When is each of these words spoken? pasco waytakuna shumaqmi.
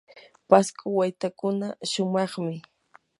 pasco 0.49 0.85
waytakuna 0.99 1.67
shumaqmi. 1.91 2.55